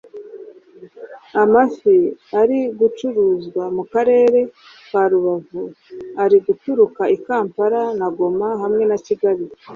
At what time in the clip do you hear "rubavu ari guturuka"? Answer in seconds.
5.11-7.01